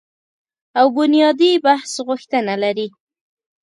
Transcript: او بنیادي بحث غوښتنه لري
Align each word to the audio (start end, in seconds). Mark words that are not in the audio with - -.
او 0.79 0.87
بنیادي 0.97 1.51
بحث 1.65 1.91
غوښتنه 2.07 2.53
لري 2.63 2.87